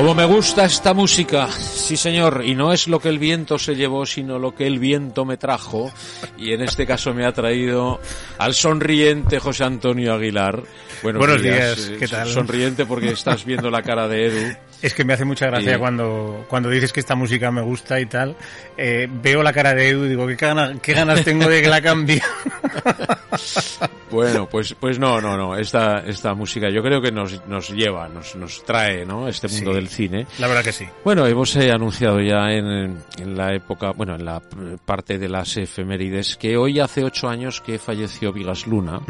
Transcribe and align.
Como 0.00 0.14
me 0.14 0.24
gusta 0.24 0.64
esta 0.64 0.94
música, 0.94 1.50
sí 1.52 1.94
señor, 1.94 2.42
y 2.46 2.54
no 2.54 2.72
es 2.72 2.88
lo 2.88 3.00
que 3.00 3.10
el 3.10 3.18
viento 3.18 3.58
se 3.58 3.76
llevó, 3.76 4.06
sino 4.06 4.38
lo 4.38 4.54
que 4.54 4.66
el 4.66 4.78
viento 4.78 5.26
me 5.26 5.36
trajo, 5.36 5.92
y 6.38 6.54
en 6.54 6.62
este 6.62 6.86
caso 6.86 7.12
me 7.12 7.26
ha 7.26 7.32
traído 7.32 8.00
al 8.38 8.54
sonriente 8.54 9.38
José 9.38 9.64
Antonio 9.64 10.14
Aguilar. 10.14 10.62
Buenos, 11.02 11.42
días, 11.42 11.92
¿qué 11.98 12.08
tal? 12.08 12.30
Sonriente 12.30 12.86
porque 12.86 13.10
estás 13.10 13.44
viendo 13.44 13.70
la 13.70 13.82
cara 13.82 14.08
de 14.08 14.26
Edu. 14.28 14.56
Es 14.80 14.94
que 14.94 15.04
me 15.04 15.12
hace 15.12 15.26
mucha 15.26 15.48
gracia 15.48 15.78
cuando, 15.78 16.46
cuando 16.48 16.70
dices 16.70 16.90
que 16.90 17.00
esta 17.00 17.14
música 17.14 17.50
me 17.50 17.60
gusta 17.60 18.00
y 18.00 18.06
tal. 18.06 18.34
Eh, 18.78 19.06
veo 19.10 19.42
la 19.42 19.52
cara 19.52 19.74
de 19.74 19.90
Edu 19.90 20.06
y 20.06 20.08
digo, 20.08 20.26
¿qué, 20.26 20.38
qué 20.80 20.94
ganas 20.94 21.22
tengo 21.22 21.46
de 21.46 21.60
que 21.60 21.68
la 21.68 21.82
cambie? 21.82 22.22
bueno, 24.10 24.48
pues, 24.48 24.74
pues 24.78 24.98
no, 24.98 25.20
no, 25.20 25.36
no. 25.36 25.56
Esta, 25.56 26.00
esta 26.00 26.34
música 26.34 26.68
yo 26.70 26.82
creo 26.82 27.00
que 27.00 27.12
nos, 27.12 27.46
nos 27.46 27.70
lleva, 27.70 28.08
nos, 28.08 28.34
nos 28.36 28.64
trae, 28.64 29.04
¿no? 29.04 29.28
Este 29.28 29.48
mundo 29.48 29.74
del 29.74 29.88
cine. 29.88 30.26
La 30.38 30.48
verdad 30.48 30.64
que 30.64 30.72
sí. 30.72 30.86
Bueno, 31.04 31.26
hemos 31.26 31.54
eh, 31.56 31.70
anunciado 31.70 32.20
ya 32.20 32.50
en, 32.52 32.98
en, 33.18 33.36
la 33.36 33.54
época, 33.54 33.92
bueno, 33.92 34.14
en 34.14 34.24
la 34.24 34.40
parte 34.84 35.18
de 35.18 35.28
las 35.28 35.56
efemérides, 35.56 36.36
que 36.36 36.56
hoy 36.56 36.80
hace 36.80 37.04
ocho 37.04 37.28
años 37.28 37.60
que 37.60 37.78
falleció 37.78 38.32
Vigas 38.32 38.66
Luna 38.66 39.00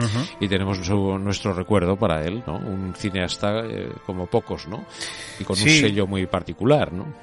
y 0.41 0.49
tenemos 0.49 0.79
nuestro 0.89 1.53
recuerdo 1.53 1.97
para 1.97 2.25
él, 2.25 2.43
¿no? 2.47 2.57
Un 2.57 2.95
cineasta 2.97 3.61
eh, 3.67 3.93
como 4.07 4.27
pocos, 4.27 4.67
¿no? 4.67 4.85
Y 5.39 5.45
con 5.45 5.59
un 5.59 5.69
sello 5.69 6.07
muy 6.07 6.27
particular, 6.27 6.93
¿no? 6.93 7.15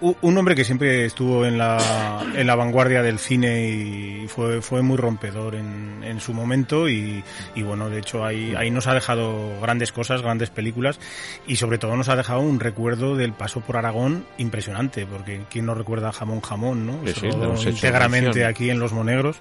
Un 0.00 0.38
hombre 0.38 0.54
que 0.54 0.64
siempre 0.64 1.04
estuvo 1.04 1.44
en 1.44 1.58
la, 1.58 2.22
en 2.34 2.46
la 2.46 2.54
vanguardia 2.54 3.02
del 3.02 3.18
cine 3.18 3.68
y 3.68 4.28
fue, 4.28 4.62
fue 4.62 4.82
muy 4.82 4.96
rompedor 4.96 5.54
en, 5.54 6.02
en 6.02 6.20
su 6.20 6.32
momento 6.32 6.88
y, 6.88 7.19
y, 7.54 7.62
bueno, 7.62 7.90
de 7.90 7.98
hecho 7.98 8.24
ahí, 8.24 8.54
ahí 8.56 8.70
nos 8.70 8.86
ha 8.86 8.94
dejado 8.94 9.60
grandes 9.60 9.92
cosas, 9.92 10.22
grandes 10.22 10.50
películas 10.50 10.98
y 11.46 11.56
sobre 11.56 11.78
todo 11.78 11.96
nos 11.96 12.08
ha 12.08 12.16
dejado 12.16 12.40
un 12.40 12.60
recuerdo 12.60 13.16
del 13.16 13.32
paso 13.32 13.60
por 13.60 13.76
Aragón 13.76 14.24
impresionante, 14.38 15.06
porque 15.06 15.42
quién 15.50 15.66
no 15.66 15.74
recuerda 15.74 16.12
Jamón 16.12 16.40
Jamón, 16.40 16.86
¿no? 16.86 17.00
Sí, 17.12 17.28
íntegramente 17.68 18.44
aquí 18.44 18.70
en 18.70 18.78
Los 18.78 18.92
Monegros. 18.92 19.40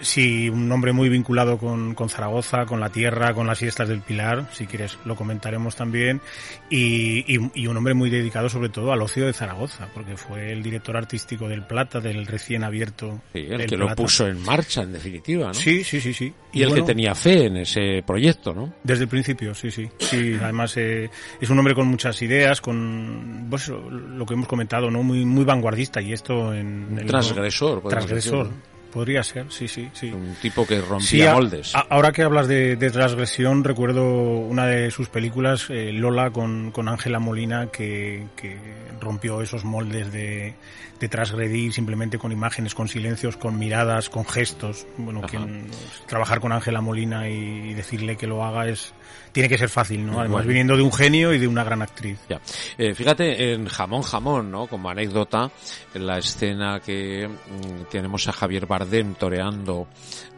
Sí, 0.00 0.48
un 0.48 0.68
nombre 0.68 0.92
muy 0.92 1.08
vinculado 1.08 1.56
con, 1.56 1.94
con, 1.94 2.08
Zaragoza, 2.08 2.66
con 2.66 2.80
la 2.80 2.90
tierra, 2.90 3.32
con 3.32 3.46
las 3.46 3.58
fiestas 3.58 3.88
del 3.88 4.00
Pilar, 4.00 4.48
si 4.52 4.66
quieres 4.66 4.98
lo 5.04 5.14
comentaremos 5.14 5.76
también, 5.76 6.20
y, 6.68 7.24
y, 7.32 7.50
y, 7.54 7.66
un 7.68 7.76
hombre 7.76 7.94
muy 7.94 8.10
dedicado 8.10 8.48
sobre 8.48 8.70
todo 8.70 8.92
al 8.92 9.00
ocio 9.02 9.26
de 9.26 9.32
Zaragoza, 9.32 9.88
porque 9.94 10.16
fue 10.16 10.52
el 10.52 10.62
director 10.62 10.96
artístico 10.96 11.48
del 11.48 11.62
Plata, 11.62 12.00
del 12.00 12.26
recién 12.26 12.64
abierto. 12.64 13.20
Sí, 13.32 13.46
el 13.48 13.66
que 13.66 13.76
lo 13.76 13.94
puso 13.94 14.26
en 14.26 14.42
marcha, 14.42 14.82
en 14.82 14.92
definitiva, 14.92 15.48
¿no? 15.48 15.54
Sí, 15.54 15.84
sí, 15.84 16.00
sí, 16.00 16.12
sí. 16.12 16.32
Y, 16.52 16.62
el 16.62 16.74
que 16.74 16.82
tenía 16.82 17.14
fe 17.14 17.46
en 17.46 17.58
ese 17.58 18.02
proyecto, 18.04 18.52
¿no? 18.52 18.74
Desde 18.82 19.04
el 19.04 19.08
principio, 19.08 19.54
sí, 19.54 19.70
sí. 19.70 19.88
Sí, 19.98 20.36
además 20.42 20.76
eh, 20.76 21.08
es 21.40 21.50
un 21.50 21.58
hombre 21.58 21.74
con 21.74 21.86
muchas 21.86 22.20
ideas, 22.22 22.60
con 22.60 23.46
pues, 23.48 23.68
lo 23.68 24.26
que 24.26 24.34
hemos 24.34 24.48
comentado, 24.48 24.90
¿no? 24.90 25.02
Muy, 25.04 25.24
muy 25.24 25.44
vanguardista 25.44 26.00
y 26.00 26.12
esto 26.12 26.52
en... 26.52 26.98
El, 26.98 27.06
transgresor. 27.06 27.82
Transgresor. 27.88 28.50
Podría 28.98 29.22
ser, 29.22 29.46
sí, 29.48 29.68
sí, 29.68 29.88
sí. 29.92 30.10
Un 30.10 30.34
tipo 30.42 30.66
que 30.66 30.80
rompía 30.80 31.32
moldes. 31.32 31.72
ahora 31.88 32.10
que 32.10 32.24
hablas 32.24 32.48
de, 32.48 32.76
transgresión, 32.90 33.62
recuerdo 33.62 34.02
una 34.02 34.66
de 34.66 34.90
sus 34.90 35.08
películas, 35.08 35.70
eh, 35.70 35.92
Lola, 35.92 36.32
con 36.32 36.88
Ángela 36.88 37.20
Molina, 37.20 37.68
que, 37.68 38.26
que, 38.34 38.58
rompió 39.00 39.40
esos 39.40 39.64
moldes 39.64 40.10
de, 40.12 40.54
de, 40.98 41.08
transgredir 41.08 41.72
simplemente 41.72 42.18
con 42.18 42.32
imágenes, 42.32 42.74
con 42.74 42.88
silencios, 42.88 43.36
con 43.36 43.56
miradas, 43.56 44.10
con 44.10 44.26
gestos. 44.26 44.86
Bueno, 44.96 45.20
quien, 45.22 45.68
trabajar 46.06 46.40
con 46.40 46.50
Ángela 46.50 46.80
Molina 46.80 47.28
y, 47.28 47.74
decirle 47.74 48.16
que 48.16 48.26
lo 48.26 48.44
haga 48.44 48.68
es 48.68 48.92
tiene 49.30 49.48
que 49.48 49.58
ser 49.58 49.68
fácil, 49.68 50.04
¿no? 50.04 50.20
Además, 50.20 50.46
viniendo 50.46 50.76
de 50.76 50.82
un 50.82 50.92
genio 50.92 51.32
y 51.32 51.38
de 51.38 51.46
una 51.46 51.62
gran 51.62 51.82
actriz. 51.82 52.18
Ya. 52.28 52.40
Eh, 52.76 52.94
fíjate, 52.94 53.52
en 53.52 53.66
Jamón 53.66 54.02
Jamón, 54.02 54.50
¿no? 54.50 54.66
Como 54.66 54.90
anécdota, 54.90 55.50
la 55.94 56.18
escena 56.18 56.80
que 56.80 57.28
mm, 57.28 57.84
tenemos 57.90 58.26
a 58.26 58.32
Javier 58.32 58.66
Bardem 58.66 58.87
toreando 59.14 59.86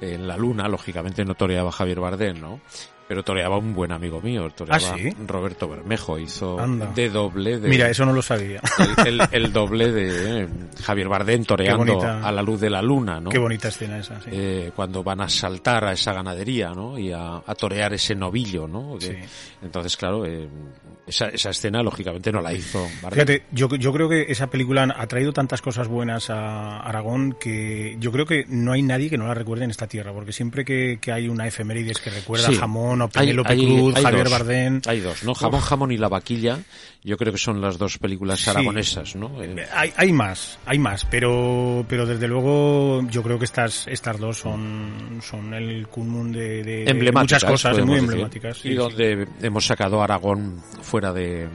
en 0.00 0.27
la 0.27 0.37
luna, 0.37 0.69
lógicamente 0.69 1.25
no 1.25 1.34
toreaba 1.34 1.72
Javier 1.72 2.00
Bardem, 2.00 2.41
¿no? 2.41 2.61
Pero 3.10 3.25
toreaba 3.25 3.59
un 3.59 3.75
buen 3.75 3.91
amigo 3.91 4.21
mío, 4.22 4.48
toreaba 4.50 4.94
¿Ah, 4.94 5.25
Roberto 5.26 5.69
Bermejo, 5.69 6.16
hizo 6.16 6.56
de 6.94 7.10
doble 7.10 7.59
de... 7.59 7.69
Mira, 7.69 7.91
eso 7.91 8.06
no 8.06 8.12
lo 8.12 8.22
sabía. 8.22 8.60
El, 9.32 9.53
doble 9.53 9.91
de 9.91 10.43
eh, 10.43 10.48
Javier 10.84 11.09
Bardem 11.09 11.44
toreando 11.44 12.00
a 12.03 12.31
la 12.31 12.41
luz 12.41 12.60
de 12.60 12.70
la 12.70 12.81
luna, 12.81 13.19
¿no? 13.19 13.31
Qué 13.31 13.41
bonita 13.41 13.66
escena 13.66 13.99
esa, 13.99 14.20
sí. 14.20 14.31
Eh, 14.31 14.70
cuando 14.76 15.03
van 15.03 15.22
a 15.22 15.28
saltar 15.28 15.87
a 15.87 15.93
esa 15.93 16.12
ganadería, 16.12 16.70
¿no? 16.70 16.97
Y 17.00 17.10
a, 17.10 17.43
torear 17.59 17.93
ese 17.94 18.15
novillo, 18.15 18.69
¿no? 18.69 18.94
sí. 19.00 19.10
Entonces, 19.60 19.97
claro, 19.97 20.25
eh, 20.25 20.49
esa, 21.04 21.31
esa 21.31 21.50
escena 21.50 21.82
lógicamente 21.82 22.31
no 22.31 22.41
la 22.41 22.53
hizo 22.53 22.78
Bardem. 23.03 23.26
Fíjate, 23.26 23.43
yo, 23.50 23.75
yo 23.75 23.93
creo 23.93 24.09
que 24.09 24.26
esa 24.28 24.49
película 24.50 24.84
ha 24.97 25.06
traído 25.09 25.32
tantas 25.32 25.60
cosas 25.60 25.88
buenas 25.88 26.31
a 26.31 26.78
Aragón 26.78 27.37
que 27.41 27.97
yo 27.99 28.12
creo 28.12 28.25
que 28.25 28.44
no 28.47 28.70
hay 28.70 28.82
nadie 28.82 29.10
que 29.10 29.19
no 29.19 29.26
la 29.26 29.34
recuerde 29.34 29.65
en 29.65 29.70
esta 29.70 29.88
tierra, 29.88 30.12
porque 30.12 30.31
siempre 30.31 30.65
que, 30.65 30.99
que 31.00 31.10
hay 31.10 31.28
una 31.28 31.49
efemérides 31.49 31.99
que 31.99 32.10
recuerda 32.10 32.53
Jamón 32.53 33.00
Penélope 33.09 33.56
Cruz, 33.56 33.94
Javier 33.94 34.28
Bardem. 34.28 34.81
Hay 34.87 35.00
dos, 35.00 35.25
¿no? 35.25 35.34
Jamón 35.34 35.61
Jamón 35.61 35.93
y 35.93 35.97
La 35.97 36.09
Vaquilla, 36.09 36.59
yo 37.03 37.16
creo 37.16 37.33
que 37.33 37.38
son 37.38 37.61
las 37.61 37.78
dos 37.78 37.99
películas 37.99 38.47
aragonesas, 38.49 39.16
¿no? 39.16 39.43
Eh, 39.43 39.66
hay, 39.72 39.93
hay 39.97 40.12
más, 40.12 40.59
hay 40.66 40.78
más, 40.78 41.05
pero, 41.05 41.84
pero 41.88 42.06
desde 42.06 42.28
luego 42.28 43.06
yo 43.09 43.22
creo 43.22 43.38
que 43.38 43.44
estas, 43.44 43.87
estas 43.87 44.19
dos 44.19 44.38
son, 44.38 45.21
son 45.22 45.55
el 45.55 45.88
común 45.88 46.33
de, 46.33 46.62
de 46.62 47.12
muchas 47.12 47.44
cosas, 47.44 47.78
muy 47.84 47.99
emblemáticas. 47.99 48.65
y 48.65 48.75
donde 48.75 49.27
hemos 49.43 49.67
sacado 49.67 50.03
Aragón 50.03 50.62
fuera 50.82 51.12
de, 51.12 51.49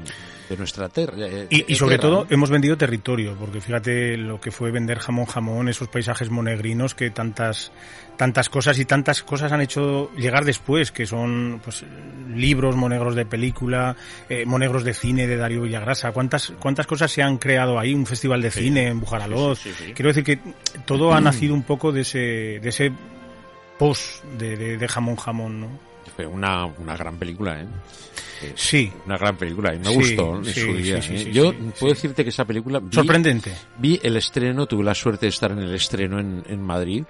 de 0.49 0.57
nuestra 0.57 0.89
tierra. 0.89 1.13
Eh, 1.17 1.47
y, 1.49 1.73
y, 1.73 1.75
sobre 1.75 1.97
todo 1.97 2.27
hemos 2.29 2.49
vendido 2.49 2.77
territorio, 2.77 3.35
porque 3.39 3.61
fíjate 3.61 4.17
lo 4.17 4.39
que 4.39 4.51
fue 4.51 4.71
vender 4.71 4.99
jamón 4.99 5.25
jamón, 5.25 5.69
esos 5.69 5.87
paisajes 5.87 6.29
monegrinos 6.29 6.95
que 6.95 7.09
tantas 7.09 7.71
tantas 8.17 8.49
cosas 8.49 8.79
y 8.79 8.85
tantas 8.85 9.23
cosas 9.23 9.51
han 9.51 9.61
hecho 9.61 10.11
llegar 10.15 10.45
después, 10.45 10.91
que 10.91 11.05
son 11.05 11.59
pues 11.63 11.83
libros 12.33 12.75
monegros 12.75 13.15
de 13.15 13.25
película, 13.25 13.95
eh, 14.29 14.45
monegros 14.45 14.83
de 14.83 14.93
cine 14.93 15.27
de 15.27 15.37
Darío 15.37 15.63
Villagrasa, 15.63 16.11
cuántas 16.11 16.53
cuántas 16.59 16.87
cosas 16.87 17.11
se 17.11 17.21
han 17.21 17.37
creado 17.37 17.79
ahí, 17.79 17.93
un 17.93 18.05
festival 18.05 18.41
de 18.41 18.51
cine 18.51 18.87
en 18.87 18.99
Bujaraloz. 18.99 19.61
Quiero 19.93 20.09
decir 20.09 20.23
que 20.23 20.39
todo 20.85 21.13
ha 21.13 21.21
nacido 21.21 21.53
un 21.53 21.63
poco 21.63 21.91
de 21.91 22.01
ese 22.01 22.59
de 22.61 22.69
ese 22.69 22.91
post 23.77 24.23
de, 24.37 24.55
de, 24.55 24.77
de 24.77 24.87
jamón 24.87 25.15
jamón, 25.15 25.59
¿no? 25.59 25.94
Fue 26.15 26.25
una, 26.25 26.65
una 26.65 26.95
gran 26.95 27.17
película, 27.17 27.61
¿eh? 27.61 27.67
Sí. 28.55 28.91
Una 29.05 29.17
gran 29.17 29.37
película 29.37 29.73
y 29.73 29.79
me 29.79 29.89
gustó 29.89 30.37
en 30.37 30.45
su 30.45 30.73
día. 30.73 30.97
¿eh? 30.97 31.31
Yo 31.31 31.53
puedo 31.79 31.93
decirte 31.93 32.23
que 32.23 32.29
esa 32.29 32.45
película... 32.45 32.81
Sorprendente. 32.91 33.53
Vi 33.77 33.99
el 34.03 34.17
estreno, 34.17 34.65
tuve 34.65 34.83
la 34.83 34.93
suerte 34.93 35.25
de 35.25 35.29
estar 35.29 35.51
en 35.51 35.59
el 35.59 35.73
estreno 35.73 36.19
en, 36.19 36.43
en 36.47 36.61
Madrid, 36.61 37.03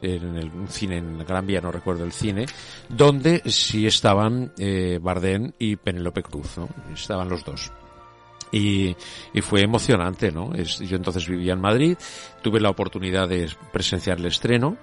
en 0.00 0.36
el 0.36 0.50
un 0.50 0.68
cine 0.68 0.98
en 0.98 1.18
Gran 1.18 1.46
Vía, 1.46 1.60
no 1.60 1.70
recuerdo 1.70 2.04
el 2.04 2.12
cine, 2.12 2.46
donde 2.88 3.42
sí 3.46 3.86
estaban 3.86 4.52
eh, 4.58 4.98
Bardem 5.00 5.52
y 5.58 5.76
Penélope 5.76 6.22
Cruz, 6.22 6.56
¿no? 6.56 6.68
Estaban 6.92 7.28
los 7.28 7.44
dos. 7.44 7.72
Y, 8.50 8.96
y, 9.34 9.40
fue 9.42 9.60
emocionante, 9.60 10.32
¿no? 10.32 10.54
Es, 10.54 10.78
yo 10.78 10.96
entonces 10.96 11.28
vivía 11.28 11.52
en 11.52 11.60
Madrid, 11.60 11.98
tuve 12.40 12.60
la 12.60 12.70
oportunidad 12.70 13.28
de 13.28 13.50
presenciar 13.72 14.18
el 14.18 14.26
estreno 14.26 14.78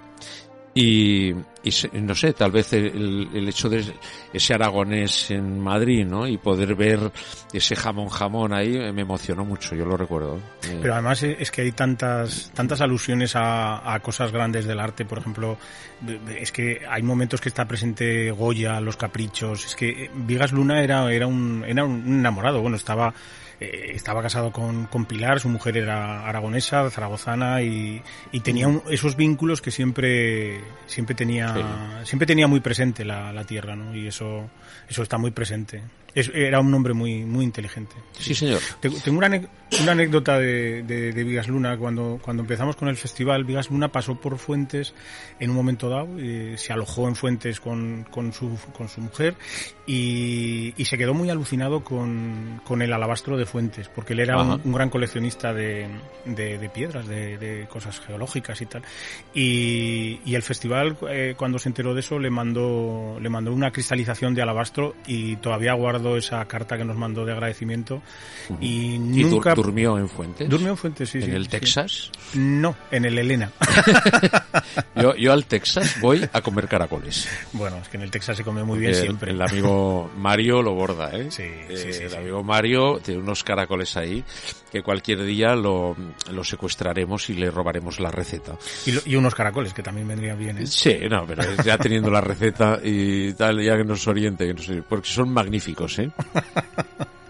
y, 0.75 1.33
y, 1.65 2.01
no 2.01 2.13
sé, 2.13 2.33
tal 2.33 2.51
vez 2.51 2.73
el, 2.73 3.27
el, 3.33 3.49
hecho 3.49 3.67
de 3.69 3.83
ese 4.31 4.53
aragonés 4.53 5.31
en 5.31 5.59
Madrid, 5.59 6.05
¿no? 6.05 6.27
Y 6.27 6.37
poder 6.37 6.75
ver 6.75 7.11
ese 7.51 7.75
jamón 7.75 8.09
jamón 8.09 8.53
ahí 8.53 8.77
me 8.93 9.01
emocionó 9.01 9.43
mucho, 9.43 9.75
yo 9.75 9.83
lo 9.83 9.97
recuerdo. 9.97 10.37
Eh, 10.63 10.77
Pero 10.79 10.93
además 10.93 11.23
es 11.23 11.49
que 11.49 11.61
hay 11.61 11.71
tantas 11.71 12.51
tantas 12.53 12.81
alusiones 12.81 13.33
a, 13.35 13.99
cosas 14.03 14.31
grandes 14.31 14.65
del 14.65 14.79
arte, 14.79 15.05
por 15.05 15.17
ejemplo, 15.17 15.57
es 16.39 16.51
que 16.51 16.81
hay 16.87 17.01
momentos 17.01 17.41
que 17.41 17.49
está 17.49 17.67
presente 17.67 18.29
Goya, 18.29 18.79
los 18.79 18.95
caprichos, 18.95 19.65
es 19.65 19.75
que 19.75 20.11
Vigas 20.13 20.51
Luna 20.51 20.83
era 20.83 21.11
era 21.11 21.25
un 21.25 21.65
era 21.67 21.83
un 21.83 22.05
enamorado, 22.05 22.61
bueno, 22.61 22.77
estaba 22.77 23.11
eh, 23.59 23.91
estaba 23.93 24.21
casado 24.21 24.51
con, 24.51 24.85
con, 24.87 25.05
Pilar, 25.05 25.39
su 25.39 25.47
mujer 25.47 25.77
era 25.77 26.27
aragonesa, 26.27 26.89
zaragozana 26.89 27.61
y, 27.61 28.01
y 28.33 28.41
tenía 28.41 28.67
un, 28.67 28.83
esos 28.89 29.15
vínculos 29.15 29.61
que 29.61 29.71
siempre 29.71 30.59
siempre 30.87 31.15
tenía 31.15 31.54
sí. 31.61 32.05
siempre 32.05 32.25
tenía 32.25 32.47
muy 32.47 32.59
presente 32.59 33.05
la, 33.05 33.31
la 33.31 33.43
tierra, 33.43 33.75
¿no? 33.75 33.95
Y 33.95 34.07
eso 34.07 34.49
eso 34.87 35.03
está 35.03 35.17
muy 35.17 35.31
presente. 35.31 35.81
era 36.13 36.59
un 36.59 36.73
hombre 36.73 36.93
muy, 36.93 37.25
muy 37.25 37.43
inteligente. 37.43 37.95
Sí, 38.13 38.35
señor. 38.35 38.61
Tengo 38.79 39.17
una, 39.17 39.27
una 39.81 39.91
anécdota 39.91 40.39
de, 40.39 40.83
de, 40.83 41.11
de, 41.11 41.23
Vigas 41.23 41.47
Luna. 41.47 41.77
Cuando, 41.77 42.19
cuando 42.21 42.43
empezamos 42.43 42.75
con 42.75 42.87
el 42.87 42.95
festival, 42.95 43.43
Vigas 43.43 43.69
Luna 43.69 43.91
pasó 43.91 44.15
por 44.15 44.37
Fuentes 44.37 44.93
en 45.39 45.49
un 45.49 45.55
momento 45.55 45.89
dado, 45.89 46.07
se 46.57 46.71
alojó 46.71 47.07
en 47.07 47.15
Fuentes 47.15 47.59
con, 47.59 48.05
con, 48.11 48.31
su, 48.31 48.57
con 48.77 48.87
su 48.87 49.01
mujer 49.01 49.35
y, 49.87 50.73
y 50.77 50.85
se 50.85 50.97
quedó 50.97 51.13
muy 51.13 51.29
alucinado 51.29 51.83
con, 51.83 52.61
con, 52.63 52.81
el 52.81 52.93
alabastro 52.93 53.37
de 53.37 53.45
Fuentes, 53.45 53.89
porque 53.89 54.13
él 54.13 54.19
era 54.19 54.41
un, 54.41 54.71
gran 54.71 54.89
coleccionista 54.89 55.53
de, 55.53 55.89
de 56.25 56.69
piedras, 56.73 57.07
de, 57.07 57.67
cosas 57.69 57.99
geológicas 57.99 58.61
y 58.61 58.65
tal. 58.67 58.83
Y, 59.33 60.21
y 60.25 60.35
el 60.35 60.43
festival, 60.43 60.97
eh, 61.09 61.33
cuando 61.45 61.59
se 61.59 61.69
enteró 61.69 61.93
de 61.93 61.99
eso, 61.99 62.17
le 62.17 62.31
mandó, 62.31 63.19
le 63.21 63.29
mandó 63.29 63.53
una 63.53 63.69
cristalización 63.69 64.33
de 64.33 64.41
alabastro 64.41 64.95
y 65.05 65.35
todavía 65.35 65.73
guardo 65.73 66.17
esa 66.17 66.43
carta 66.45 66.75
que 66.75 66.83
nos 66.83 66.97
mandó 66.97 67.23
de 67.23 67.33
agradecimiento. 67.33 68.01
Y, 68.59 68.97
nunca 68.97 69.53
durmió 69.53 69.95
en 69.99 70.09
Fuentes? 70.09 70.49
Durmió 70.49 70.69
en 70.69 70.77
Fuentes, 70.77 71.07
sí. 71.07 71.19
¿En 71.19 71.35
el 71.35 71.47
Texas? 71.47 72.09
No, 72.33 72.75
en 72.89 73.05
el 73.05 73.19
Elena. 73.19 73.51
yo, 74.95 75.15
yo 75.15 75.33
al 75.33 75.45
Texas 75.47 76.01
voy 76.01 76.27
a 76.33 76.41
comer 76.41 76.67
caracoles. 76.67 77.29
Bueno, 77.53 77.77
es 77.77 77.89
que 77.89 77.97
en 77.97 78.03
el 78.03 78.09
Texas 78.09 78.37
se 78.37 78.43
come 78.43 78.63
muy 78.63 78.79
bien 78.79 78.95
siempre. 78.95 79.29
El 79.29 79.39
amigo 79.43 80.09
Mario 80.17 80.63
lo 80.63 80.73
borda, 80.73 81.11
¿eh? 81.15 81.29
Sí, 81.29 81.43
eh, 81.43 82.07
El 82.09 82.15
amigo 82.15 82.41
Mario 82.41 82.99
tiene 83.03 83.21
unos 83.21 83.43
caracoles 83.43 83.95
ahí 83.97 84.23
que 84.71 84.81
cualquier 84.81 85.23
día 85.23 85.55
lo, 85.55 85.95
lo 86.31 86.43
secuestraremos 86.43 87.29
y 87.29 87.35
le 87.35 87.49
robaremos 87.51 87.99
la 87.99 88.09
receta. 88.09 88.57
Y, 88.85 89.15
unos 89.15 89.33
caracoles 89.33 89.73
que 89.73 89.83
también 89.83 90.07
vendrían 90.07 90.37
bien, 90.37 90.57
¿eh? 90.57 90.67
Sí, 90.67 90.97
no, 91.09 91.25
pero 91.25 91.34
ya 91.63 91.77
teniendo 91.77 92.09
la 92.09 92.21
receta 92.21 92.79
y 92.83 93.33
tal, 93.33 93.61
ya 93.61 93.77
que 93.77 93.83
nos 93.83 94.07
oriente, 94.07 94.47
que 94.47 94.53
nos, 94.53 94.69
porque 94.87 95.09
son 95.09 95.29
magníficos, 95.29 95.99
¿eh? 95.99 96.11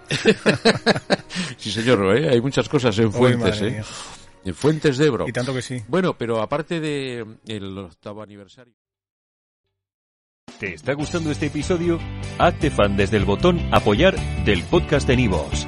sí, 1.57 1.71
señor, 1.71 2.17
¿eh? 2.17 2.29
hay 2.29 2.41
muchas 2.41 2.69
cosas 2.69 2.97
en 2.99 3.11
Fuentes, 3.11 3.61
¿eh? 3.61 3.83
En 4.43 4.53
Fuentes 4.53 4.97
de 4.97 5.07
Ebro. 5.07 5.27
Y 5.27 5.31
tanto 5.31 5.53
que 5.53 5.61
sí. 5.61 5.81
Bueno, 5.87 6.15
pero 6.17 6.41
aparte 6.41 6.79
de 6.79 7.25
el 7.47 7.77
octavo 7.77 8.21
aniversario. 8.21 8.73
¿Te 10.59 10.73
está 10.73 10.93
gustando 10.93 11.31
este 11.31 11.47
episodio? 11.47 11.99
Hazte 12.37 12.69
fan 12.69 12.95
desde 12.95 13.17
el 13.17 13.25
botón 13.25 13.59
apoyar 13.73 14.15
del 14.45 14.63
podcast 14.63 15.07
de 15.07 15.17
Nivos. 15.17 15.67